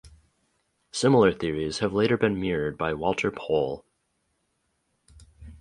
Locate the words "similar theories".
0.91-1.77